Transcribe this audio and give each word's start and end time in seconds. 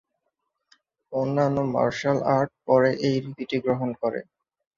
অন্যান্য 1.13 1.57
martial 1.73 2.17
art 2.35 2.51
পরে 2.67 2.89
এই 3.07 3.15
রীতিটি 3.25 3.57
গ্রহণ 3.65 3.89
করে। 4.01 4.19